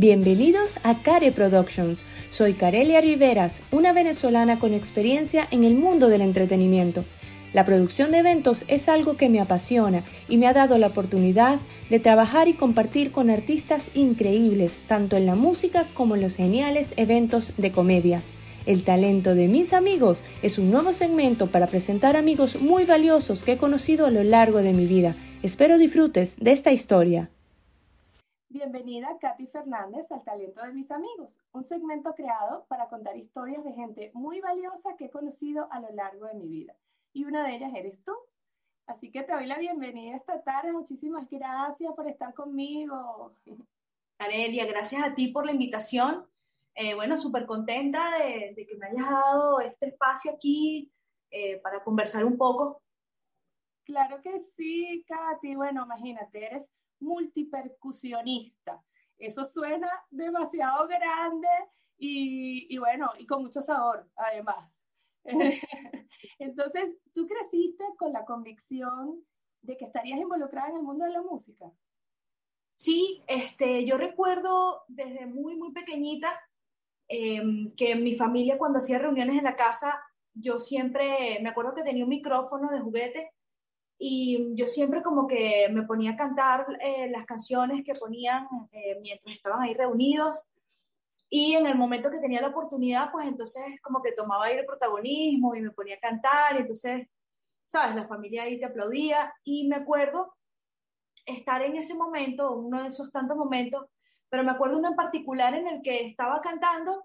[0.00, 2.04] Bienvenidos a Care Productions.
[2.30, 7.04] Soy Carelia Riveras, una venezolana con experiencia en el mundo del entretenimiento.
[7.52, 11.58] La producción de eventos es algo que me apasiona y me ha dado la oportunidad
[11.90, 16.94] de trabajar y compartir con artistas increíbles, tanto en la música como en los geniales
[16.96, 18.22] eventos de comedia.
[18.66, 23.54] El talento de mis amigos es un nuevo segmento para presentar amigos muy valiosos que
[23.54, 25.16] he conocido a lo largo de mi vida.
[25.42, 27.30] Espero disfrutes de esta historia.
[28.50, 33.74] Bienvenida Katy Fernández al Talento de mis amigos, un segmento creado para contar historias de
[33.74, 36.74] gente muy valiosa que he conocido a lo largo de mi vida.
[37.12, 38.12] Y una de ellas eres tú.
[38.86, 40.72] Así que te doy la bienvenida esta tarde.
[40.72, 43.34] Muchísimas gracias por estar conmigo.
[44.18, 46.26] Arelia, gracias a ti por la invitación.
[46.74, 50.90] Eh, bueno, súper contenta de, que me hayas dado este espacio aquí
[51.30, 52.80] eh, para conversar un poco.
[53.84, 55.54] Claro que sí, Katy.
[55.54, 56.70] Bueno, imagínate, eres
[57.00, 58.82] multipercusionista.
[59.18, 61.48] Eso suena demasiado grande
[61.98, 64.78] y, bueno, y con mucho sabor, además.
[66.38, 69.24] Entonces, ¿tú creciste con la convicción
[69.62, 71.70] de que estarías involucrada en el mundo de la música?
[72.76, 76.28] Sí, este, yo recuerdo desde muy, muy pequeñita
[77.08, 80.00] em, que mi familia cuando hacía reuniones en la casa,
[80.32, 83.32] yo siempre, me acuerdo que tenía un micrófono de juguete
[83.98, 88.98] y yo siempre como que me ponía a cantar eh, las canciones que ponían eh,
[89.02, 90.48] mientras estaban ahí reunidos.
[91.28, 94.64] Y en el momento que tenía la oportunidad, pues entonces como que tomaba ahí el
[94.64, 97.08] protagonismo y me ponía a cantar y entonces,
[97.66, 99.34] sabes, la familia ahí te aplaudía.
[99.42, 100.36] Y me acuerdo
[101.26, 103.86] estar en ese momento, uno de esos tantos momentos,
[104.30, 107.04] pero me acuerdo uno en particular en el que estaba cantando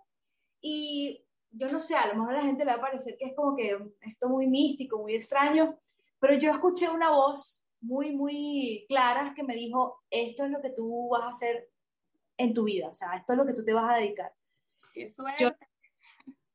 [0.62, 3.26] y yo no sé, a lo mejor a la gente le va a parecer que
[3.26, 5.78] es como que esto muy místico, muy extraño,
[6.24, 10.70] pero yo escuché una voz muy, muy clara que me dijo, esto es lo que
[10.70, 11.70] tú vas a hacer
[12.38, 14.34] en tu vida, o sea, esto es lo que tú te vas a dedicar.
[14.96, 15.26] Eso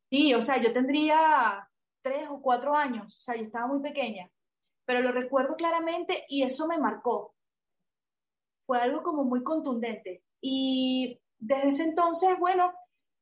[0.08, 1.68] sí, o sea, yo tendría
[2.00, 4.30] tres o cuatro años, o sea, yo estaba muy pequeña,
[4.86, 7.34] pero lo recuerdo claramente y eso me marcó.
[8.62, 10.24] Fue algo como muy contundente.
[10.40, 12.72] Y desde ese entonces, bueno,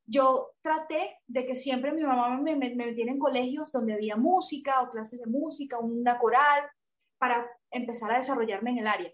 [0.06, 4.80] yo traté de que siempre mi mamá me, me, metiera en colegios donde había música
[4.82, 6.70] o clases de música, una coral,
[7.18, 9.12] para empezar a desarrollarme en el área.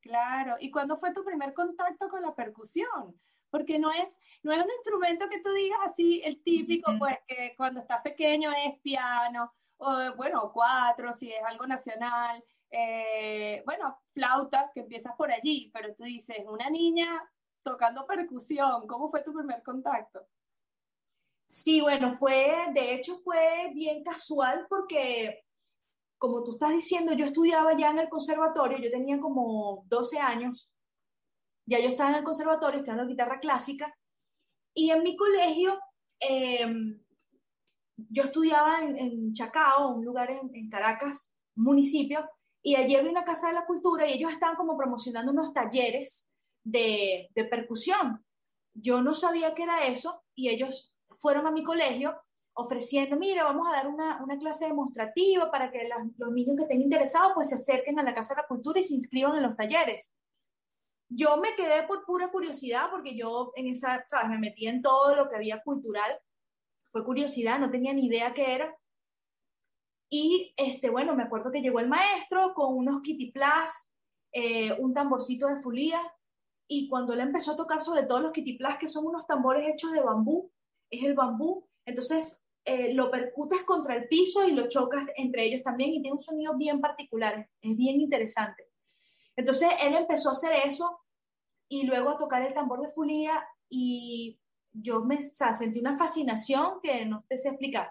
[0.00, 3.18] Claro, ¿y cuándo fue tu primer contacto con la percusión?
[3.50, 7.54] Porque no es, no es un instrumento que tú digas así, el típico, pues que
[7.56, 14.70] cuando estás pequeño es piano, o bueno, cuatro, si es algo nacional, eh, bueno, flauta,
[14.74, 17.22] que empiezas por allí, pero tú dices, una niña
[17.64, 18.86] tocando percusión.
[18.86, 20.24] ¿Cómo fue tu primer contacto?
[21.48, 25.44] Sí, bueno, fue, de hecho fue bien casual porque,
[26.18, 30.70] como tú estás diciendo, yo estudiaba ya en el conservatorio, yo tenía como 12 años,
[31.66, 33.94] ya yo estaba en el conservatorio estudiando guitarra clásica,
[34.74, 35.78] y en mi colegio,
[36.18, 37.00] em,
[37.96, 42.28] yo estudiaba en, Chacao, un lugar en, Caracas, municipio,
[42.62, 46.28] y allí había una casa de la cultura y ellos estaban como promocionando unos talleres
[46.64, 48.24] de, percusión.
[48.72, 52.16] Yo no sabía qué era eso y ellos fueron a mi colegio
[52.54, 57.32] ofreciendo, mira, vamos a dar una, clase demostrativa para que los niños que estén interesados
[57.34, 60.14] pues se acerquen a la Casa de la Cultura y se inscriban en los talleres.
[61.08, 64.30] Yo me quedé por pura curiosidad porque yo en esa, ¿sabes?
[64.30, 66.18] Me metí en todo lo que había cultural.
[66.90, 68.76] Fue curiosidad, no tenía ni idea qué era.
[70.08, 73.32] Y, este, bueno, me acuerdo que llegó el maestro con unos kitty
[74.32, 76.00] eh, un tamborcito de fulía,
[76.66, 79.92] y cuando él empezó a tocar sobre todo los kitiplas, que son unos tambores hechos
[79.92, 80.50] de bambú,
[80.90, 85.62] es el bambú, entonces eh, lo percutes contra el piso y lo chocas entre ellos
[85.62, 88.70] también y tiene un sonido bien particular, es bien interesante.
[89.36, 91.00] Entonces él empezó a hacer eso
[91.68, 94.40] y luego a tocar el tambor de fulía y
[94.72, 97.90] yo me sentí una fascinación que no te sé explicar.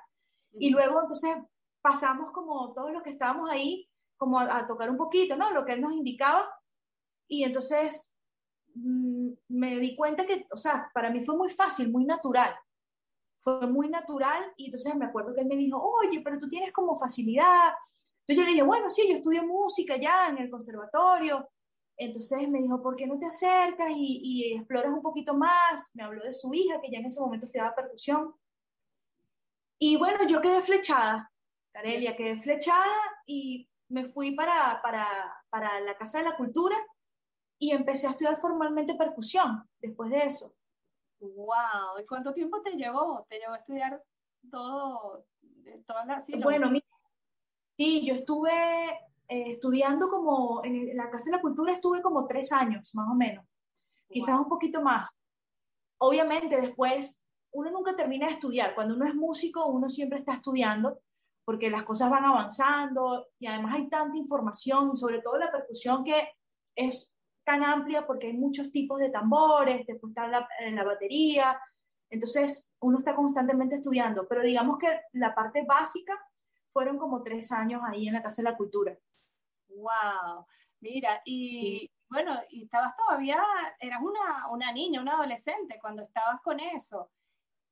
[0.54, 1.36] Y luego entonces
[1.82, 5.52] pasamos como todos los que estábamos ahí, como a, a tocar un poquito, ¿no?
[5.52, 6.48] Lo que él nos indicaba.
[7.28, 8.13] Y entonces
[8.76, 12.56] me di cuenta que, o sea, para mí fue muy fácil, muy natural.
[13.38, 16.72] Fue muy natural y entonces me acuerdo que él me dijo, oye, pero tú tienes
[16.72, 17.74] como facilidad.
[18.22, 21.50] Entonces yo le dije, bueno, sí, yo estudio música ya en el conservatorio.
[21.98, 25.92] Entonces me dijo, ¿por qué no te acercas y, y exploras un poquito más?
[25.94, 28.34] Me habló de su hija, que ya en ese momento estudiaba percusión.
[29.78, 31.30] Y bueno, yo quedé flechada,
[31.74, 32.96] Carelia, quedé flechada
[33.26, 35.06] y me fui para, para,
[35.50, 36.76] para la Casa de la Cultura
[37.64, 40.54] y empecé a estudiar formalmente percusión después de eso.
[41.22, 42.02] ¡Wow!
[42.02, 43.26] ¿Y cuánto tiempo te llevó?
[43.30, 44.04] ¿Te llevó a estudiar
[44.52, 45.26] todo,
[45.88, 46.28] todas las...
[46.44, 46.70] bueno,
[47.78, 48.52] sí, yo estuve
[49.30, 53.16] eh, estudiando como, en, la Casa de la Cultura estuve como tres años, más o
[53.16, 53.46] menos,
[54.10, 55.10] quizás un poquito más.
[56.00, 57.22] obviamente después
[57.52, 58.76] uno nunca termina de estudiar.
[58.76, 61.00] Cuando uno es músico, uno siempre está estudiando
[61.46, 66.30] porque las cosas van avanzando y además hay tanta información, sobre todo la percusión que
[66.76, 67.13] es
[67.44, 71.60] tan amplia porque hay muchos tipos de tambores, después está la, la batería,
[72.10, 76.14] entonces uno está constantemente estudiando, pero digamos que la parte básica
[76.70, 78.98] fueron como tres años ahí en la Casa de la Cultura.
[79.70, 80.46] ¡Wow!
[80.80, 83.42] Mira, y bueno, y estabas todavía,
[83.80, 87.10] eras una, una niña, una adolescente cuando estabas con eso.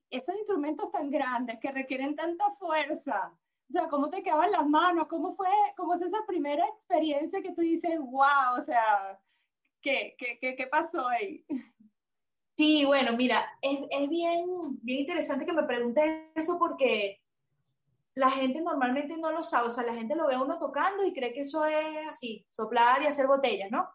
[0.10, 3.32] Esos instrumentos tan grandes que requieren tanta fuerza,
[3.70, 5.08] o sea, ¿cómo te quedaban las manos?
[5.08, 5.48] ¿Cómo fue,
[5.78, 9.20] cómo es esa primera experiencia que tú dices, wow, o sea,
[9.82, 11.46] ¿qué, qué, qué, qué pasó ahí?
[12.58, 14.46] Sí, bueno, mira, es, es, bien,
[14.82, 16.06] bien interesante que me preguntes
[16.36, 17.22] eso porque
[18.14, 21.06] la gente normalmente no lo sabe, o sea, la gente lo ve a uno tocando
[21.06, 23.90] y cree que eso es así, soplar y hacer botellas, ¿no?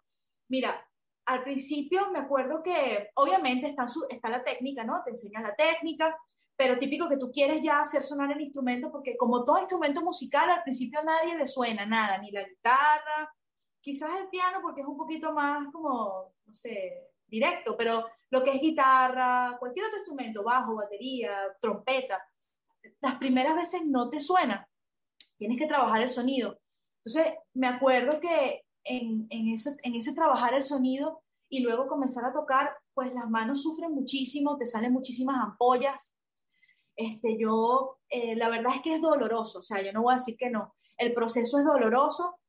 [0.48, 0.88] Mira,
[1.26, 5.02] al principio me acuerdo que obviamente está, está la técnica, ¿no?
[5.04, 6.16] Te enseñan la técnica,
[6.56, 10.48] pero típico que tú quieres ya hacer sonar el instrumento, porque como todo instrumento musical,
[10.50, 13.34] al principio a nadie le suena nada, ni la guitarra,
[13.86, 18.50] quizás el piano porque es un poquito más como, no sé, directo, pero lo que
[18.50, 22.20] es guitarra, cualquier otro instrumento, bajo, batería, trompeta,
[23.00, 24.68] las primeras veces no te suena,
[25.38, 26.58] tienes que trabajar el sonido.
[26.96, 32.24] Entonces, me acuerdo que en, en, eso, en ese trabajar el sonido y luego comenzar
[32.24, 36.16] a tocar, pues las manos sufren muchísimo, te salen muchísimas ampollas,
[36.96, 40.16] este, yo, eh, la verdad es que es doloroso, o sea, yo no voy a
[40.16, 40.74] decir que no.
[40.98, 42.40] El proceso es doloroso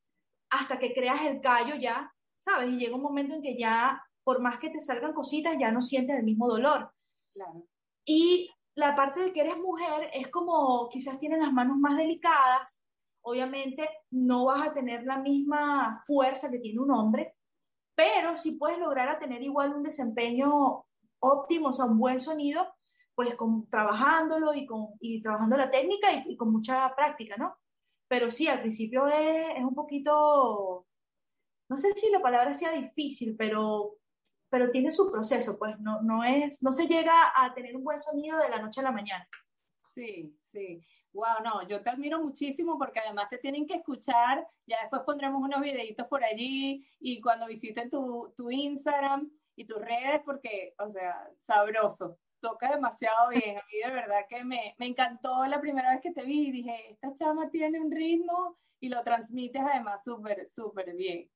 [0.50, 2.70] hasta que creas el callo ya, ¿sabes?
[2.70, 5.82] Y llega un momento en que ya, por más que te salgan cositas, ya no
[5.82, 6.92] sientes el mismo dolor.
[7.34, 7.68] Claro.
[8.06, 12.82] Y la parte de que eres mujer es como quizás tienes las manos más delicadas,
[13.22, 17.36] obviamente no vas a tener la misma fuerza que tiene un hombre,
[17.96, 20.86] pero sí puedes lograr a tener igual un desempeño
[21.20, 22.66] óptimo, o sea, un buen sonido,
[23.16, 27.58] pues con, trabajándolo y, con, y trabajando la técnica y, con mucha práctica, ¿no?
[28.07, 30.88] Pero sí, al principio es, es, un poquito,
[31.69, 33.98] no sé si la palabra sea difícil, pero,
[34.50, 38.00] pero tiene su proceso, pues no, no, es, no se llega a tener un buen
[38.00, 39.27] sonido de la noche a la mañana.
[39.94, 40.81] Sí, sí.
[41.13, 45.42] Wow, no, yo te admiro muchísimo porque además te tienen que escuchar, ya después pondremos
[45.42, 50.92] unos videitos por allí y cuando visiten tu, tu Instagram y tus redes porque, o
[50.92, 53.57] sea, sabroso, toca demasiado bien.
[53.57, 56.51] A mí de verdad que me, me encantó la primera vez que te vi.
[56.51, 61.30] Dije, esta chama tiene un ritmo y lo transmites además súper, súper bien.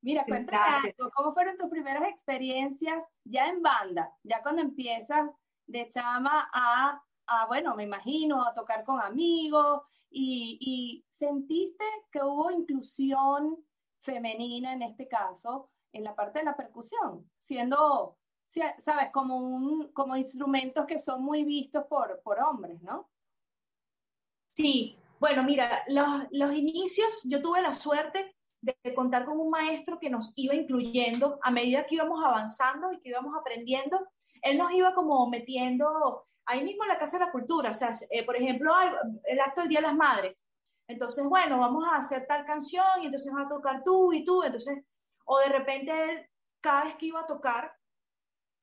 [0.00, 4.12] Mira, cuéntame ¿cómo fueron tus primeras experiencias ya en banda?
[4.22, 5.30] Ya cuando empiezas
[5.66, 9.80] de chama a, a bueno, me imagino, a tocar con amigos
[10.10, 13.56] y, y sentiste que hubo inclusión
[14.02, 20.16] femenina en este caso en la parte de la percusión, siendo sabes, como, un, como
[20.16, 23.10] instrumentos que son muy vistos por, por hombres, ¿no?
[24.54, 29.98] Sí, bueno, mira, los, los inicios yo tuve la suerte de contar con un maestro
[29.98, 33.98] que nos iba incluyendo a medida que íbamos avanzando y que íbamos aprendiendo.
[34.42, 37.92] Él nos iba como metiendo ahí mismo en la Casa de la Cultura, o sea,
[38.10, 38.72] eh, por ejemplo,
[39.24, 40.48] el acto del Día de las Madres.
[40.86, 44.42] Entonces, bueno, vamos a hacer tal canción y entonces vas a tocar tú y tú,
[44.42, 44.84] entonces,
[45.24, 46.30] o de repente
[46.60, 47.74] cada vez que iba a tocar,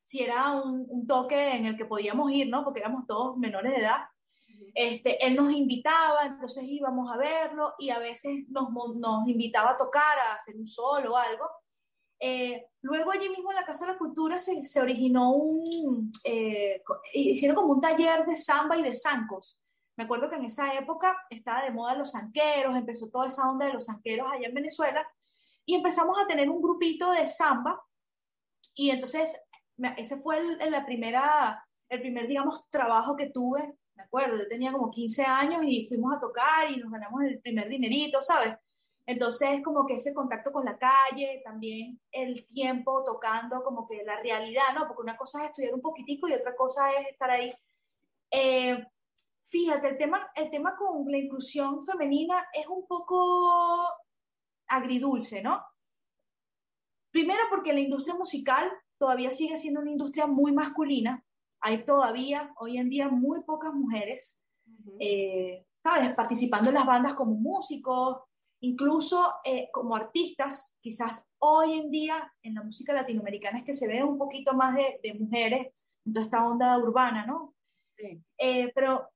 [0.03, 2.63] si era un, toque en el que podíamos ir, ¿no?
[2.63, 4.01] Porque éramos todos menores de edad.
[4.73, 9.77] Este, él nos invitaba, entonces íbamos a verlo y a veces nos, nos invitaba a
[9.77, 11.49] tocar, a hacer un solo o algo.
[12.19, 16.83] Eh, luego allí mismo en la Casa de la Cultura se, se originó un, eh,
[17.13, 19.59] hicieron como un taller de samba y de zancos.
[19.95, 23.65] Me acuerdo que en esa época estaba de moda los zanqueros, empezó toda esa onda
[23.65, 25.05] de los zanqueros allá en Venezuela
[25.65, 27.83] y empezamos a tener un grupito de samba
[28.75, 29.35] y entonces
[29.97, 34.71] ese fue el, la primera, el primer, digamos, trabajo que tuve, me acuerdo, yo tenía
[34.71, 38.55] como 15 años y fuimos a tocar y nos ganamos el primer dinerito, ¿sabes?
[39.05, 44.21] Entonces, como que ese contacto con la calle, también el tiempo tocando, como que la
[44.21, 44.87] realidad, ¿no?
[44.87, 47.53] Porque una cosa es estudiar un poquitico y otra cosa es estar ahí.
[48.29, 48.85] Eh,
[49.47, 53.89] fíjate, el tema, el tema con la inclusión femenina es un poco
[54.67, 55.61] agridulce, ¿no?
[57.11, 61.25] Primero porque la industria musical todavía sigue siendo una industria muy masculina.
[61.59, 64.39] Hay todavía, hoy en día, muy pocas mujeres,
[64.99, 66.13] eh, ¿sabes?
[66.13, 68.17] Participando en las bandas como músicos,
[68.59, 70.75] incluso eh, como artistas.
[70.79, 74.75] Quizás hoy en día en la música latinoamericana es que se ve un poquito más
[74.75, 75.73] de, de mujeres
[76.05, 77.55] en toda esta onda urbana, ¿no?
[77.97, 78.23] Sí.
[78.37, 79.09] Eh, pero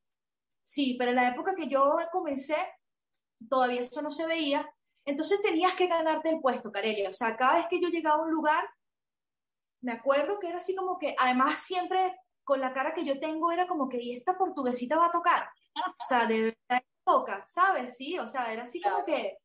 [0.63, 2.57] sí, pero en la época que yo comencé,
[3.47, 4.67] todavía eso no se veía.
[5.05, 7.11] Entonces tenías que ganarte el puesto, Carelia.
[7.11, 8.65] O sea, cada vez que yo llegaba a un lugar,
[9.85, 11.99] me acuerdo que era así como que, además siempre
[12.43, 15.47] con la cara que yo tengo era como que, ¿y esta portuguesita va a tocar?
[15.75, 17.95] O sea, de verdad toca, ¿sabes?
[17.95, 19.37] Sí, o sea, era así como que...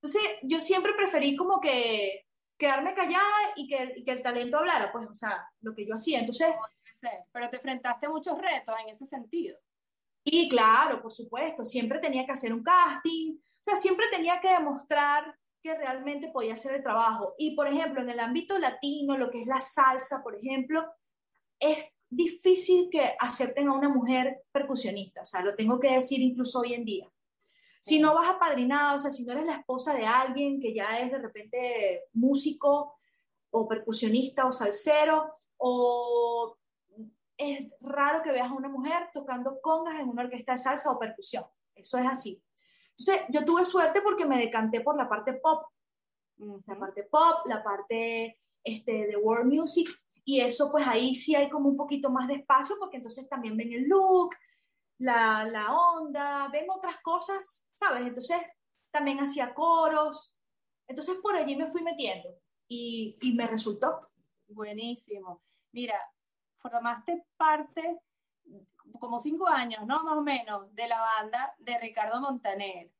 [0.00, 4.90] Entonces, yo siempre preferí como que quedarme callada y que, y que el talento hablara,
[4.92, 6.20] pues, o sea, lo que yo hacía.
[6.20, 6.54] Entonces...
[7.32, 9.58] Pero te enfrentaste a muchos retos en ese sentido.
[10.24, 14.50] Y claro, por supuesto, siempre tenía que hacer un casting, o sea, siempre tenía que
[14.50, 17.34] demostrar que realmente podía hacer el trabajo.
[17.38, 20.84] Y, por ejemplo, en el ámbito latino, lo que es la salsa, por ejemplo,
[21.58, 26.60] es difícil que acepten a una mujer percusionista, o sea, lo tengo que decir incluso
[26.60, 27.10] hoy en día.
[27.80, 30.98] Si no vas apadrinada, o sea, si no eres la esposa de alguien que ya
[30.98, 32.98] es de repente músico
[33.50, 36.56] o percusionista o salsero, o
[37.36, 40.98] es raro que veas a una mujer tocando congas en una orquesta de salsa o
[40.98, 41.44] percusión.
[41.74, 42.42] Eso es así.
[42.98, 45.66] Entonces, yo tuve suerte porque me decanté por la parte pop.
[46.66, 49.88] La parte pop, la parte este, de world music.
[50.24, 53.56] Y eso, pues ahí sí hay como un poquito más de espacio porque entonces también
[53.56, 54.30] ven el look,
[54.98, 58.02] la, la onda, ven otras cosas, ¿sabes?
[58.02, 58.38] Entonces,
[58.90, 60.36] también hacía coros.
[60.86, 62.28] Entonces, por allí me fui metiendo
[62.68, 64.08] y, y me resultó.
[64.46, 65.42] Buenísimo.
[65.72, 65.98] Mira,
[66.58, 68.00] formaste parte,
[68.98, 70.02] como cinco años, ¿no?
[70.04, 72.90] Más o menos, de la banda de Ricardo Montaner.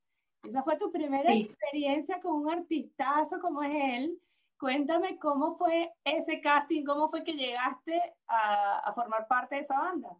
[0.42, 4.18] Esa fue tu primera experiencia con un artistazo como es él.
[4.58, 10.16] Cuéntame cómo fue ese casting, cómo fue que llegaste a, formar parte de esa banda.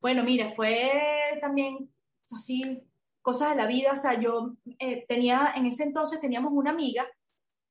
[0.00, 1.92] Bueno, mira, fue también
[2.32, 2.82] así,
[3.22, 3.92] cosas de la vida.
[3.92, 7.06] O sea, yo eh, tenía, en ese entonces teníamos una amiga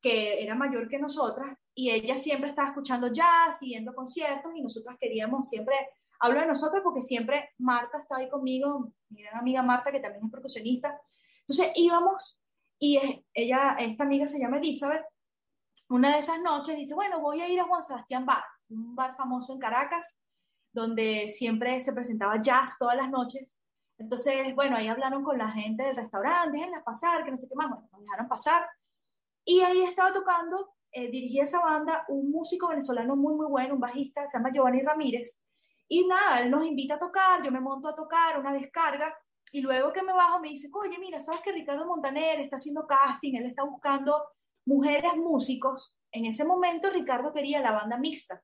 [0.01, 4.97] que era mayor que nosotras y ella siempre estaba escuchando jazz, siguiendo conciertos y nosotras
[4.99, 5.75] queríamos siempre,
[6.20, 10.25] hablo de nosotros porque siempre Marta estaba ahí conmigo, mi gran amiga Marta que también
[10.25, 11.00] es percusionista,
[11.41, 12.39] entonces íbamos
[12.79, 13.00] y
[13.34, 15.05] ella, esta amiga se llama Elizabeth,
[15.89, 19.15] una de esas noches dice, bueno, voy a ir a Juan Sebastián Bar, un bar
[19.15, 20.20] famoso en Caracas,
[20.72, 23.60] donde siempre se presentaba jazz todas las noches.
[23.98, 27.55] Entonces, bueno, ahí hablaron con la gente del restaurante, déjenla pasar, que no sé qué
[27.55, 28.67] más, bueno, nos dejaron pasar.
[29.46, 33.79] Y ahí estaba tocando eh, dirigía esa banda un músico venezolano muy, muy bueno, un
[33.79, 35.43] bajista, se llama Giovanni Ramírez.
[35.87, 39.15] Y nada, él nos invita a tocar, yo me monto a tocar una descarga
[39.51, 42.87] y luego que me bajo me dice, oye, mira, ¿sabes que Ricardo Montaner está haciendo
[42.87, 43.35] casting?
[43.35, 44.23] Él está buscando
[44.65, 45.97] mujeres músicos.
[46.11, 48.41] En ese momento Ricardo quería la banda mixta.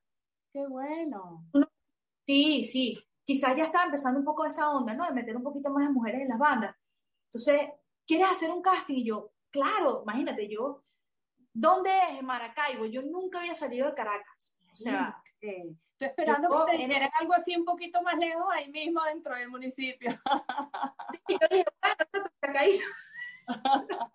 [0.52, 1.46] Qué bueno.
[2.26, 2.98] Sí, sí.
[3.24, 5.06] Quizás ya estaba empezando un poco esa onda, ¿no?
[5.06, 6.76] De meter un poquito más de mujeres en las bandas.
[7.26, 7.70] Entonces,
[8.06, 8.96] ¿quieres hacer un casting?
[8.96, 10.84] Y yo, claro, imagínate, yo
[11.52, 12.86] ¿Dónde es Maracaibo?
[12.86, 14.58] Yo nunca había salido de Caracas.
[14.72, 15.20] O sea,
[16.00, 19.48] estoy esperando que te dijeran algo así un poquito más lejos, ahí mismo dentro del
[19.48, 20.18] municipio.
[21.26, 21.96] Sí, yo dije, bueno,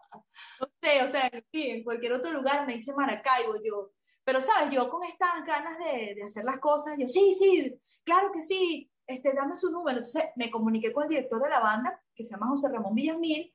[0.59, 3.91] no sé, o sea, sí, en cualquier otro lugar me dice Maracaibo, yo.
[4.23, 4.73] Pero, ¿sabes?
[4.73, 8.91] Yo con estas ganas de, de hacer las cosas, yo, sí, sí, claro que sí,
[9.05, 9.97] este, dame su número.
[9.97, 13.53] Entonces me comuniqué con el director de la banda, que se llama José Ramón Villamil,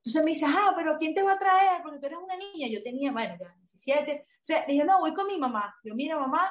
[0.00, 1.82] entonces me dice, ah, pero ¿quién te va a traer?
[1.82, 2.68] Porque tú eres una niña.
[2.68, 4.26] Yo tenía, bueno, ya 17.
[4.26, 5.76] O sea, dije, no, voy con mi mamá.
[5.84, 6.50] Yo, mira, mamá,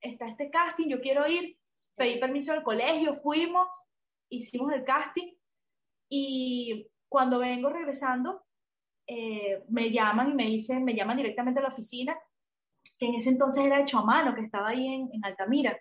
[0.00, 1.58] está este casting, yo quiero ir.
[1.94, 3.66] Pedí permiso al colegio, fuimos,
[4.28, 5.34] hicimos el casting.
[6.08, 8.44] Y cuando vengo regresando,
[9.06, 12.16] eh, me llaman y me dicen, me llaman directamente a la oficina,
[12.98, 15.78] que en ese entonces era hecho a mano, que estaba ahí en, en Altamira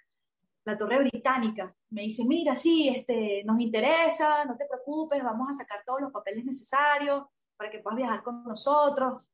[0.67, 1.73] la Torre Británica.
[1.91, 6.11] Me dice, mira, sí, este, nos interesa, no te preocupes, vamos a sacar todos los
[6.11, 7.23] papeles necesarios
[7.55, 9.31] para que puedas viajar con nosotros.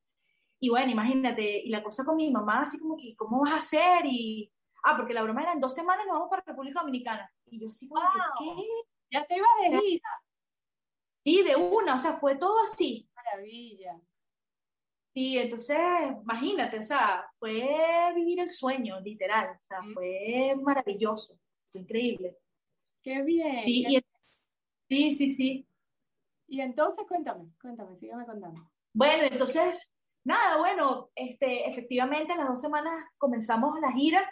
[0.59, 3.55] Y bueno, imagínate, y la cosa con mi mamá, así como que, ¿cómo vas a
[3.55, 4.05] hacer?
[4.05, 4.52] Y,
[4.83, 7.31] ah, porque la broma era en dos semanas nos vamos para República Dominicana.
[7.47, 8.01] Y yo así como,
[8.39, 8.67] ¿qué?
[9.11, 10.09] Ya te ibas de gira.
[11.25, 13.09] Sí, de una, o sea, fue todo así.
[13.15, 13.99] Maravilla.
[15.13, 15.77] Sí, entonces,
[16.23, 17.69] imagínate, o sea, fue
[18.15, 21.39] vivir el sueño, literal, o sea, fue maravilloso,
[21.71, 22.39] fue increíble.
[23.03, 23.59] Qué bien.
[23.59, 23.85] Sí,
[24.89, 25.67] sí, sí, sí.
[26.47, 28.71] Y entonces, cuéntame, cuéntame, sígueme contando.
[28.91, 34.27] Bueno, entonces, nada, bueno, este, efectivamente, las dos semanas comenzamos la gira.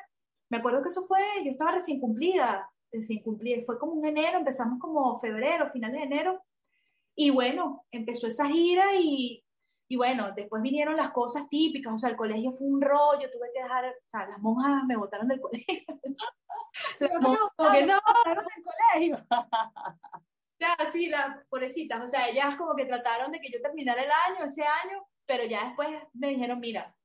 [0.52, 4.38] Me acuerdo que eso fue, yo estaba recién cumplida, recién cumplida, fue como un enero,
[4.38, 6.44] empezamos como febrero, finales de enero.
[7.16, 9.44] Y bueno, empezó esa gira y
[9.92, 13.50] y bueno, después vinieron las cosas típicas, o sea, el colegio fue un rollo, tuve
[13.54, 15.82] que dejar, o sea, las monjas me botaron del colegio.
[17.02, 19.28] las monjas, que no, botaron del colegio.
[20.62, 24.10] ya, sí, las pobrecitas, o sea, ellas como que trataron de que yo terminara el
[24.30, 26.96] año, ese año, pero ya después me dijeron, mira,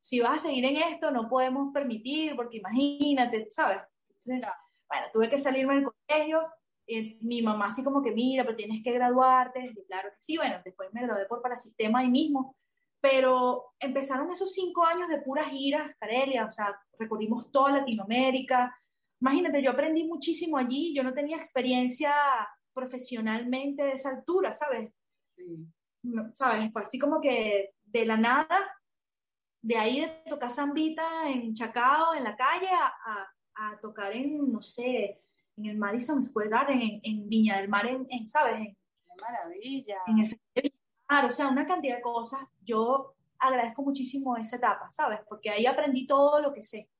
[0.00, 3.78] si vas a seguir en esto, no podemos permitir, porque imagínate, ¿sabes?
[4.08, 4.40] Entonces,
[4.88, 6.42] bueno, tuve que salirme del colegio,
[7.20, 9.72] mi mamá así como que, mira, pero tienes que graduarte.
[9.76, 12.56] Y claro que sí, bueno, después me gradué por para sistema ahí mismo.
[13.00, 18.76] pero empezaron esos cinco años de puras giras, Carelia, o sea, recorrimos toda Latinoamérica.
[19.20, 22.12] Imagínate, yo aprendí muchísimo allí, yo no tenía experiencia
[22.72, 24.92] profesionalmente de esa altura, ¿sabes?
[25.36, 25.66] Sí.
[26.34, 26.72] ¿Sabes?
[26.72, 28.48] Fue así como que de la nada,
[29.60, 34.62] de ahí de tocar zambita en Chacao, en la calle, a, a, tocar en, no
[34.62, 35.20] sé,
[35.56, 38.54] en el Madison Square Garden, en, Viña del Mar, en, ¿sabes?
[38.58, 39.98] Qué maravilla.
[40.06, 40.40] En el
[41.26, 42.40] o sea, una cantidad de cosas.
[42.60, 45.20] Yo agradezco muchísimo esa etapa, ¿sabes?
[45.28, 46.90] Porque ahí aprendí todo lo que sé.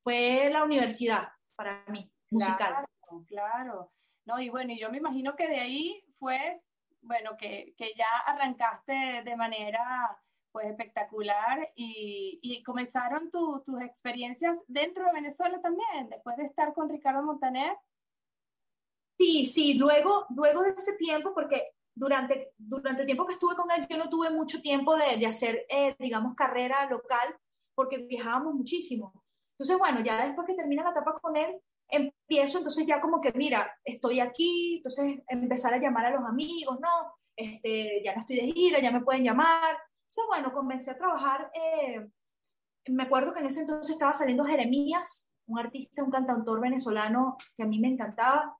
[0.00, 2.56] Fue la universidad para mí, musical.
[2.58, 3.92] Claro, claro.
[4.26, 6.62] No, y bueno, y yo me imagino que de ahí fue,
[7.00, 10.18] bueno, que, que ya arrancaste de manera
[10.52, 16.88] pues espectacular y, y comenzaron tus experiencias dentro de Venezuela también, después de estar con
[16.88, 17.76] Ricardo Montaner.
[19.18, 23.70] Sí, sí, luego, luego de ese tiempo, porque durante, durante el tiempo que estuve con
[23.70, 27.36] él, yo no tuve mucho tiempo de, de hacer, eh, digamos, carrera local,
[27.74, 29.24] porque viajábamos muchísimo.
[29.52, 33.32] Entonces, bueno, ya después que termina la etapa con él, empiezo entonces ya como que,
[33.32, 38.36] mira, estoy aquí, entonces empezar a llamar a los amigos, no, este, ya no estoy
[38.36, 39.76] de gira, ya me pueden llamar.
[40.08, 42.08] Entonces, bueno, comencé a trabajar, eh,
[42.86, 47.64] me acuerdo que en ese entonces estaba saliendo Jeremías, un artista, un cantautor venezolano que
[47.64, 48.56] a mí me encantaba.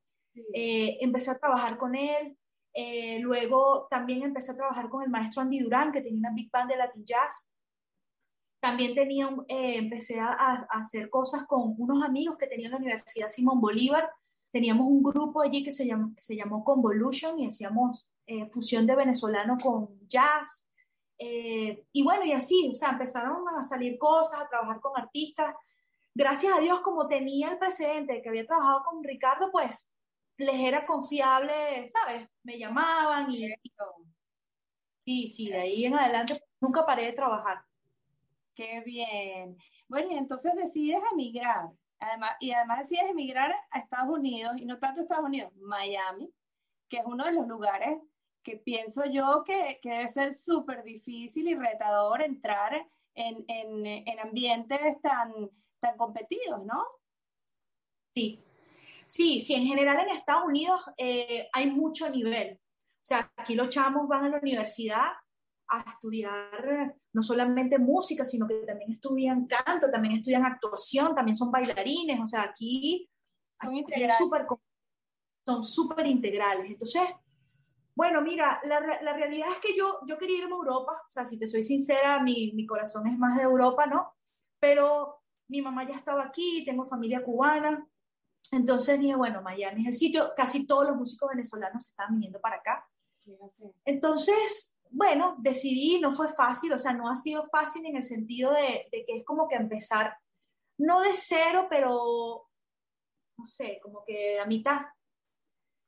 [0.53, 2.37] Eh, empecé a trabajar con él,
[2.75, 6.51] eh, luego también empecé a trabajar con el maestro Andy Durán, que tenía una big
[6.51, 7.51] band de Latin Jazz.
[8.61, 12.79] También tenía, eh, empecé a, a, hacer cosas con unos amigos que tenía en la
[12.79, 14.11] Universidad Simón Bolívar.
[14.53, 18.87] Teníamos un grupo allí que se llamó, que se llamó Convolution y hacíamos eh, fusión
[18.87, 20.68] de venezolano con jazz.
[21.19, 25.55] Y bueno, y así, o sea, empezaron a salir cosas, a trabajar con artistas.
[26.15, 29.91] Gracias a Dios, como tenía el precedente que había trabajado con Ricardo, pues
[30.37, 32.29] les era confiable, ¿sabes?
[32.45, 33.53] Me llamaban y...
[35.05, 37.65] Sí, sí, de ahí en adelante nunca paré de trabajar.
[38.55, 39.57] Qué bien.
[39.89, 41.71] Bueno, y entonces decides emigrar.
[42.01, 46.33] Además, y además decides emigrar a Estados Unidos, y no tanto Estados Unidos, Miami,
[46.89, 47.99] que es uno de los lugares
[48.49, 52.75] que pienso yo que, que debe ser súper difícil y retador entrar
[53.15, 56.85] en, en, en ambientes tan, tan competidos, ¿no?
[58.15, 58.43] Sí,
[59.09, 62.61] Sí, sí, en general en Estados Unidos eh, hay mucho nivel.
[62.61, 65.13] O sea, aquí los chamos van a la universidad
[65.67, 71.51] a estudiar no solamente música, sino que también estudian canto, también estudian actuación, también son
[71.51, 72.21] bailarines.
[72.21, 73.09] O sea, aquí,
[75.47, 76.67] son súper integrales.
[76.67, 77.09] Entonces,
[77.99, 81.03] bueno, mira, la, la, realidad es que yo, yo quería irme a Europa.
[81.05, 84.15] O sea, si te soy sincera, mi, mi corazón es más de Europa, ¿no?
[84.61, 87.85] Pero mi mamá ya estaba aquí, tengo familia cubana.
[88.53, 92.41] Entonces dije, bueno, Miami es el sitio, casi todos los músicos venezolanos se estaban viniendo
[92.41, 92.89] para acá.
[93.85, 98.53] Entonces, bueno, decidí, no fue fácil, o sea, no ha sido fácil en el sentido
[98.53, 100.17] de, que es como que empezar,
[100.79, 102.49] no de cero, pero,
[103.37, 104.83] no sé, como que a mitad.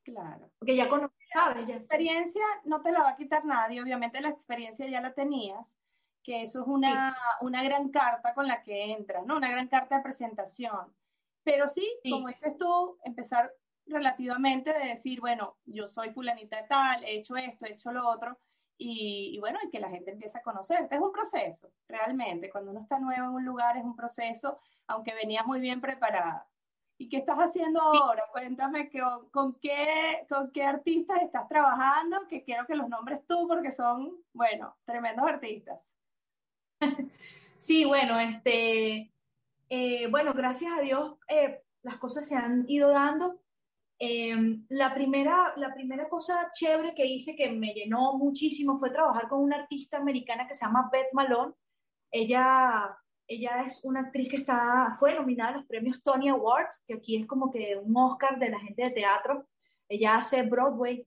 [0.03, 0.51] Claro.
[0.59, 1.69] Porque ya conoces, ¿sabes?
[1.69, 5.77] La experiencia no te la va a quitar nadie, obviamente la experiencia ya la tenías,
[6.23, 9.37] que eso es una, una gran carta con la que entras, ¿no?
[9.37, 10.95] Una gran carta de presentación
[11.43, 13.53] pero sí, como dices tú, empezar
[13.87, 18.09] relativamente de decir, bueno, yo soy fulanita de tal, he hecho esto, he hecho lo
[18.09, 18.39] otro,
[18.77, 20.95] y, bueno, y que la gente empiece a conocerte.
[20.95, 22.49] Es un proceso, realmente.
[22.51, 26.49] Cuando uno está nuevo en un lugar es un proceso, aunque venías muy bien preparada.
[27.01, 28.25] ¿Y qué estás haciendo ahora?
[28.31, 28.91] Cuéntame
[29.33, 34.23] con, qué, con qué artistas estás trabajando, que quiero que los nombres tú porque son,
[34.35, 35.81] bueno, tremendos artistas.
[37.57, 39.13] Sí, bueno, este,
[39.69, 43.43] eh, bueno, gracias a Dios eh, las cosas se han ido dando.
[43.99, 44.35] Eh,
[44.71, 49.43] la, primera, la primera cosa chévere que hice que me llenó muchísimo fue trabajar con
[49.43, 51.53] una artista americana que se llama Beth Malone.
[52.11, 52.97] Ella,
[53.31, 57.17] ella es una actriz que está, fue nominada a los premios Tony Awards, que aquí
[57.17, 59.47] es como que un Oscar de la gente de teatro.
[59.89, 61.07] Ella hace Broadway.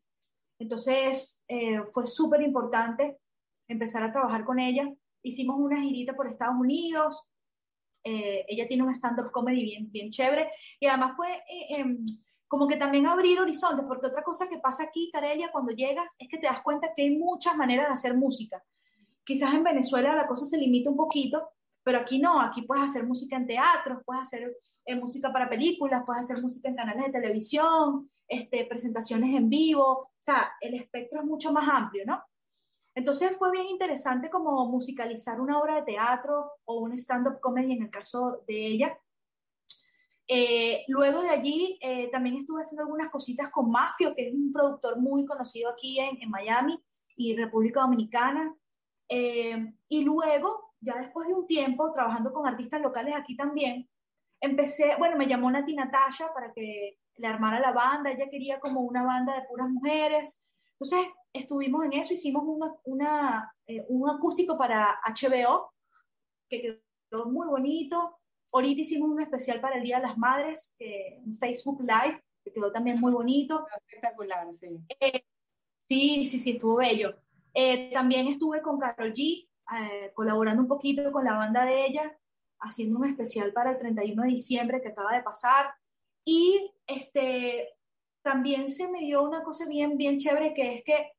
[0.57, 1.43] Entonces
[1.91, 3.17] fue súper importante
[3.67, 4.89] empezar a trabajar con ella.
[5.21, 7.27] Hicimos una girita por Estados Unidos,
[8.05, 12.03] eh, ella tiene un stand-up comedy bien, bien chévere y además fue eh, em,
[12.49, 16.27] como que también abrir horizontes, porque otra cosa que pasa aquí, Carelia, cuando llegas es
[16.29, 18.63] que te das cuenta que hay muchas maneras de hacer música.
[19.23, 21.49] Quizás en Venezuela la cosa se limita un poquito,
[21.83, 26.03] pero aquí no, aquí puedes hacer música en teatros, puedes hacer eh, música para películas,
[26.05, 31.19] puedes hacer música en canales de televisión, este, presentaciones en vivo, o sea, el espectro
[31.19, 32.23] es mucho más amplio, ¿no?
[32.95, 37.83] Entonces fue bien interesante como musicalizar una obra de teatro o un stand-up comedy en
[37.83, 38.99] el caso de ella.
[40.27, 44.53] Eh, luego de allí eh, también estuve haciendo algunas cositas con Mafio, que es un
[44.53, 46.81] productor muy conocido aquí en, Miami
[47.17, 48.55] y República Dominicana.
[49.09, 53.89] Eh, y luego, ya después de un tiempo, trabajando con artistas locales aquí también,
[54.41, 58.81] empecé, bueno, me llamó Nati Natasha para que le armara la banda, ella quería como
[58.81, 60.43] una banda de puras mujeres.
[60.73, 65.71] Entonces, estuvimos en eso, hicimos una, una, eh, un acústico para HBO,
[66.49, 68.17] que quedó muy bonito.
[68.51, 72.71] Ahorita hicimos un especial para el Día de las Madres, en Facebook Live, que quedó
[72.71, 73.65] también muy bonito.
[73.87, 74.67] Espectacular, sí.
[74.99, 75.23] Eh,
[75.87, 77.15] sí, sí, sí, estuvo bello.
[77.53, 82.17] Eh, también estuve con Carol G, eh, colaborando un poquito con la banda de ella,
[82.60, 85.73] haciendo un especial para el 31 de diciembre que acaba de pasar.
[86.26, 87.69] Y este,
[88.21, 91.12] también se me dio una cosa bien, bien chévere, que es que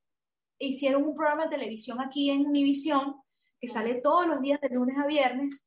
[0.59, 3.17] hicieron un programa de televisión aquí en Univision,
[3.61, 5.67] que sale todos los días de lunes a viernes,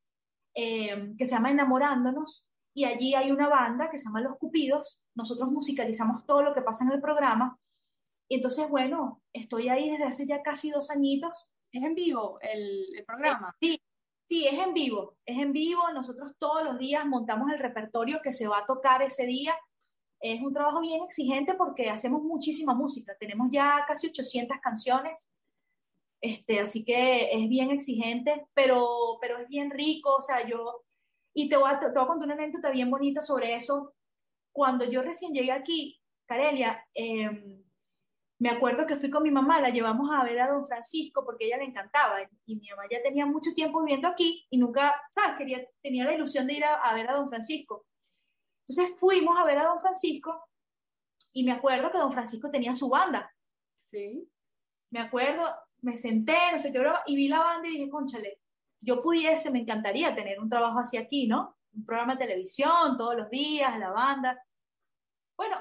[0.54, 5.52] que se llama Enamorándonos, y allí hay una banda que se llama Los Cupidos, nosotros
[5.52, 7.60] musicalizamos todo lo que pasa en el programa,
[8.30, 11.50] y entonces, bueno, estoy ahí desde hace ya casi dos añitos.
[11.72, 13.56] ¿Es en vivo el, programa?
[13.62, 13.80] Sí,
[14.28, 18.34] sí, es en vivo, es en vivo, nosotros todos los días montamos el repertorio que
[18.34, 19.56] se va a tocar ese día,
[20.20, 25.30] es un trabajo bien exigente porque hacemos muchísima música, tenemos ya casi 800 canciones,
[26.22, 30.84] este, así que es bien exigente, pero, pero es bien rico, o sea, yo
[31.40, 33.94] y te voy, a, te voy a contar una anécdota bien bonita sobre eso.
[34.52, 37.64] Cuando yo recién llegué aquí, Carelia, em,
[38.40, 41.46] me acuerdo que fui con mi mamá, la llevamos a ver a don Francisco porque
[41.46, 45.02] a ella le encantaba y mi mamá ya tenía mucho tiempo viviendo aquí y nunca,
[45.12, 45.38] ¿sabes?
[45.38, 47.88] Quería, tenía la ilusión de ir a, a, ver a don Francisco.
[48.68, 50.50] Entonces fuimos a ver a don Francisco
[51.34, 53.34] y me acuerdo que don Francisco tenía su banda.
[53.90, 54.30] Sí.
[54.92, 55.44] Me acuerdo,
[55.82, 58.42] me senté, no sé qué broma, y vi la banda y dije, conchale,
[58.80, 61.58] yo pudiese, me encantaría tener un trabajo así aquí, ¿no?
[61.74, 64.44] Un programa de televisión todos los días, la banda.
[65.36, 65.58] Bueno,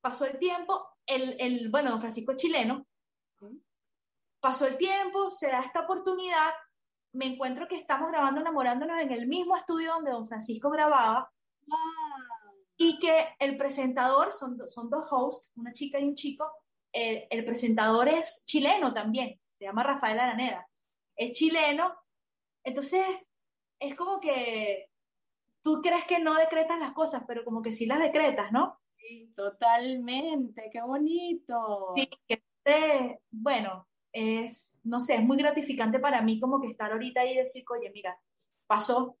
[0.00, 2.86] pasó el tiempo, el, el bueno, don Francisco es chileno,
[4.40, 6.50] pasó el tiempo, se da esta oportunidad,
[7.14, 11.30] me encuentro que estamos grabando Enamorándonos en el mismo estudio donde don Francisco grababa,
[12.76, 16.50] y que el presentador, son, son dos hosts, una chica y un chico,
[16.92, 20.66] el, el presentador es chileno también, se llama Rafael Araneda,
[21.16, 22.02] es chileno
[22.64, 23.04] entonces,
[23.80, 24.88] es como que
[25.62, 28.80] tú crees que no decretas las cosas, pero como que sí las decretas, ¿no?
[29.12, 31.92] Sí, totalmente, qué bonito.
[31.96, 32.08] Sí,
[33.30, 37.36] bueno, es, no sé, es muy gratificante para mí como que estar ahorita ahí y
[37.36, 38.18] decir, oye, mira,
[38.66, 39.18] pasó.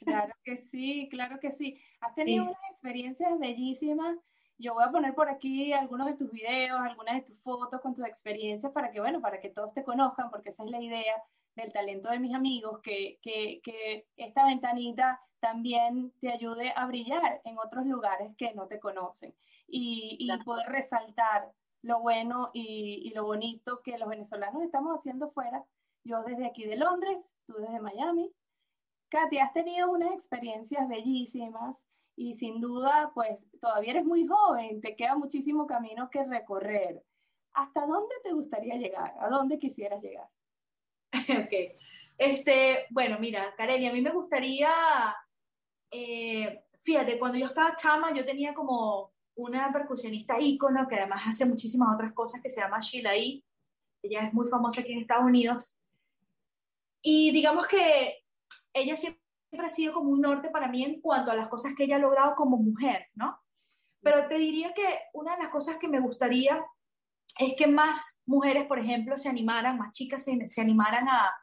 [0.00, 1.80] Claro que sí, claro que sí.
[2.00, 4.18] Has tenido unas experiencias bellísimas.
[4.58, 7.94] Yo voy a poner por aquí algunos de tus videos, algunas de tus fotos con
[7.94, 11.14] tus experiencias para que, bueno, para que todos te conozcan, porque esa es la idea
[11.56, 17.40] del talento de mis amigos, que, que, que, esta ventanita también te ayude a brillar
[17.44, 19.34] en otros lugares que no te conocen
[19.68, 25.30] y, y poder resaltar lo bueno y, y, lo bonito que los venezolanos estamos haciendo
[25.30, 25.64] fuera.
[26.02, 28.32] Yo desde aquí de Londres, tú desde Miami.
[29.10, 31.86] Katy, has tenido unas experiencias bellísimas
[32.16, 37.04] y sin duda, pues todavía eres muy joven, te queda muchísimo camino que recorrer.
[37.52, 39.14] ¿Hasta dónde te gustaría llegar?
[39.20, 40.28] ¿A dónde quisieras llegar?
[41.44, 41.76] ok.
[42.18, 44.70] Este, bueno, mira, Karelia, a mí me gustaría,
[45.90, 51.44] eh, fíjate, cuando yo estaba chama, yo tenía como una percusionista ícono que además hace
[51.44, 53.42] muchísimas otras cosas que se llama Sheila E.
[54.02, 55.76] Ella es muy famosa aquí en Estados Unidos.
[57.02, 58.24] Y digamos que
[58.72, 59.20] ella siempre
[59.58, 62.00] ha sido como un norte para mí en cuanto a las cosas que ella ha
[62.00, 63.38] logrado como mujer, ¿no?
[64.00, 66.64] Pero te diría que una de las cosas que me gustaría
[67.38, 71.34] es que más mujeres, por ejemplo, se animaran, más chicas se, animaran a,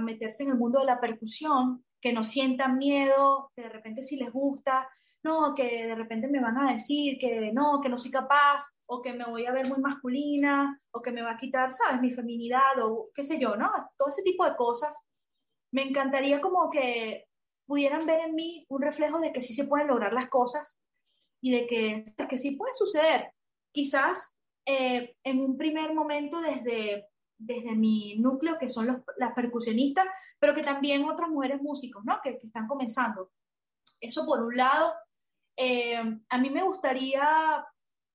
[0.00, 4.16] meterse en el mundo de la percusión, que no sientan miedo, que de repente si
[4.16, 4.88] les gusta,
[5.22, 9.02] no, que de repente me van a decir que no, que no soy capaz, o
[9.02, 12.10] que me voy a ver muy masculina, o que me va a quitar, ¿sabes?, mi
[12.10, 13.70] feminidad, o qué sé yo, ¿no?
[13.96, 15.04] Todo ese tipo de cosas.
[15.72, 17.26] Me encantaría como que
[17.66, 20.80] pudieran ver en mí un reflejo de que sí se pueden lograr las cosas
[21.40, 23.32] y de que, que sí puede suceder.
[23.72, 24.37] Quizás
[24.70, 30.06] eh, en un primer momento desde, desde mi núcleo, que son los, las percusionistas,
[30.38, 32.20] pero que también otras mujeres músicos, ¿no?
[32.22, 33.32] Que, que están comenzando.
[33.98, 34.92] Eso por un lado.
[35.56, 35.96] Eh,
[36.28, 37.66] a mí me gustaría,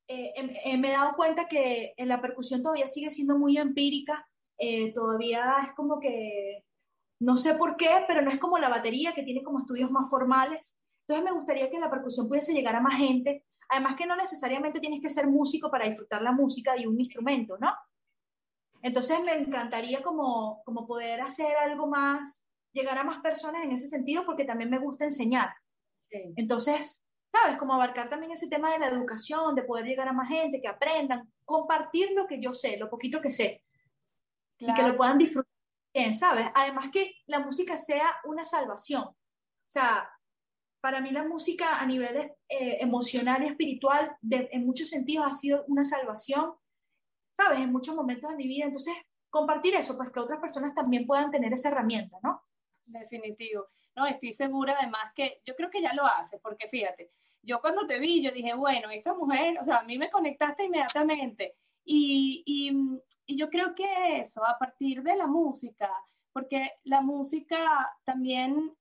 [0.08, 4.30] eh, me he dado cuenta que en la percusión todavía sigue siendo muy empírica,
[4.94, 6.63] todavía es como que,
[7.20, 10.08] no sé por qué, pero no es como la batería que tiene como estudios más
[10.08, 10.80] formales.
[11.08, 14.79] Entonces me gustaría que la percusión pudiese llegar a más gente, Además que no necesariamente
[14.79, 17.73] tienes que ser músico para disfrutar la música y un instrumento, ¿no?
[18.83, 23.88] Entonces me encantaría como, como poder hacer algo más, llegar a más personas en ese
[23.88, 25.55] sentido, porque también me gusta enseñar.
[26.07, 26.33] Sí.
[26.36, 27.57] Entonces, ¿sabes?
[27.57, 30.67] Como abarcar también ese tema de la educación, de poder llegar a más gente, que
[30.67, 33.63] aprendan, compartir lo que yo sé, lo poquito que sé.
[34.59, 35.51] y que lo puedan disfrutar
[35.95, 36.45] bien, ¿sabes?
[36.53, 39.01] Además que la música sea una salvación.
[39.03, 39.15] O
[39.67, 40.12] sea,
[40.84, 45.63] para mí la música a nivel eh, emocional y espiritual, en muchos sentidos, ha sido
[45.69, 46.56] una salvación,
[47.32, 47.60] ¿sabes?
[47.60, 48.65] En muchos momentos de mi vida.
[48.65, 48.93] Entonces,
[49.30, 52.43] compartir eso, pues que otras personas también puedan tener esa herramienta, ¿no?
[52.84, 53.69] Definitivo.
[53.96, 57.88] No, estoy segura además que yo creo que ya lo hace, porque fíjate, yo cuando
[57.88, 61.56] te vi, yo dije, bueno, esta mujer, o sea, a mí me conectaste inmediatamente.
[61.86, 65.89] Y, y, y yo creo que eso, a partir de la música,
[66.34, 68.76] porque la música también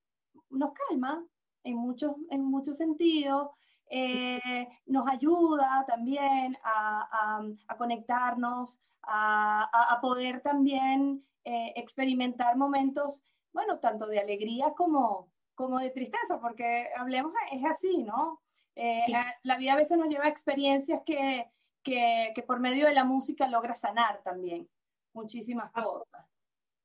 [0.50, 1.24] nos calma
[1.64, 3.50] en muchos, en muchos sentidos,
[3.94, 13.22] eh, nos ayuda también a, a, conectarnos, a, a, poder también eh, experimentar momentos,
[13.52, 18.40] bueno, tanto de alegría como, como de tristeza, porque hablemos, es así, ¿no?
[18.76, 19.04] Eh,
[19.42, 21.50] la vida a veces nos lleva a experiencias que,
[21.82, 24.68] que, que, por medio de la música logra sanar también
[25.12, 25.82] muchísimas ah.
[25.82, 26.26] cosas.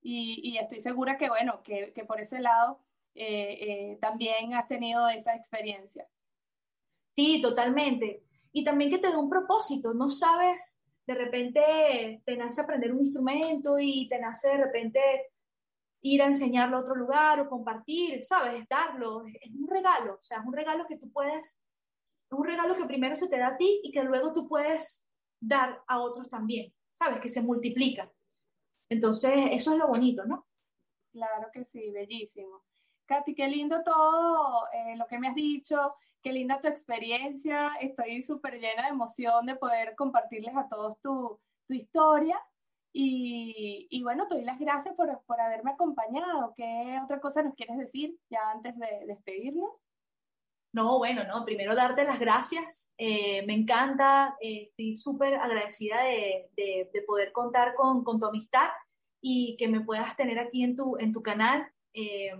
[0.01, 2.79] Y, y estoy segura que, bueno, que, que por ese lado
[3.17, 6.07] eh, eh, también has tenido esa experiencia.
[7.15, 8.23] Sí, totalmente.
[8.51, 13.05] Y también que te dé un propósito, no sabes, de repente te nace aprender un
[13.05, 14.99] instrumento y te nace de repente
[16.01, 18.65] ir a enseñarlo a otro lugar o compartir, ¿sabes?
[18.69, 21.59] Darlo, es un regalo, o sea, es un regalo que tú puedes
[22.29, 25.07] es un regalo que primero se te da a ti y que luego tú puedes
[25.39, 27.21] dar a otros también, ¿sabes?
[27.21, 28.11] Que se multiplica.
[28.89, 30.45] Entonces, eso es lo bonito, ¿no?
[31.13, 32.63] Claro que sí, bellísimo.
[33.07, 37.71] Katy, qué lindo todo eh, lo que me has dicho, qué linda tu experiencia.
[37.81, 42.39] Estoy súper llena de emoción de poder compartirles a todos tu, tu historia.
[42.93, 46.53] Y, y, bueno, te doy las gracias por, por haberme acompañado.
[46.55, 49.87] ¿Qué otra cosa nos quieres decir ya antes de despedirnos?
[50.73, 52.93] No, bueno, no, primero darte las gracias.
[52.97, 58.69] Eh, me encanta, eh, estoy súper agradecida de, de, poder contar con, con, tu amistad
[59.21, 61.67] y que me puedas tener aquí en tu, en tu canal.
[61.93, 62.31] Eh,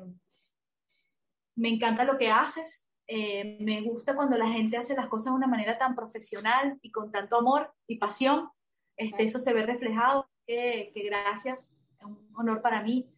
[1.58, 2.90] me encanta lo que haces.
[3.08, 7.12] me gusta cuando la gente hace las cosas de una manera tan profesional y con
[7.12, 8.50] tanto amor y pasión.
[8.96, 10.30] Este, eso se ve reflejado.
[10.46, 13.12] que gracias, es un honor para mí.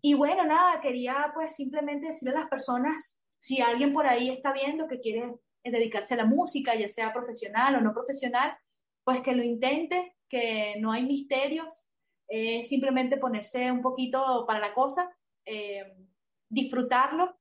[0.00, 4.52] Y bueno, nada, quería pues simplemente decirle a las personas si alguien por ahí está
[4.52, 5.28] viendo que quiere
[5.64, 8.56] dedicarse a la música, ya sea profesional o no profesional,
[9.04, 11.90] pues que lo intente, que no hay misterios,
[12.64, 15.10] simplemente ponerse un poquito para la cosa,
[15.44, 15.96] eh,
[16.48, 17.37] disfrutarlo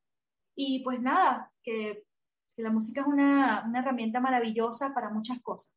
[0.60, 2.04] y pues nada, que,
[2.56, 5.72] que la música es una, una herramienta maravillosa para muchas cosas.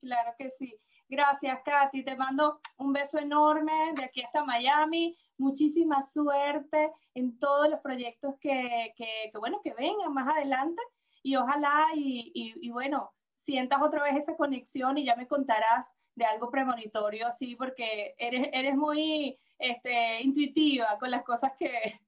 [0.00, 0.80] Claro que sí.
[1.08, 2.04] Gracias, Katy.
[2.04, 5.18] Te mando un beso enorme de aquí hasta Miami.
[5.38, 10.80] Muchísima suerte en todos los proyectos que, que, bueno, que vengan más adelante.
[11.24, 16.24] Y ojalá, y, y, bueno, sientas otra vez esa conexión y ya me contarás de
[16.26, 22.00] algo premonitorio así, porque eres, eres muy este, intuitiva con las cosas que,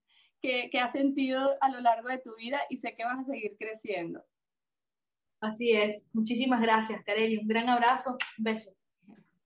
[0.42, 3.24] que, que has sentido a lo largo de tu vida y sé que vas a
[3.24, 4.24] seguir creciendo.
[5.40, 6.08] Así es.
[6.12, 7.38] Muchísimas gracias, Kareli.
[7.38, 8.16] Un gran abrazo.
[8.38, 8.72] Un beso.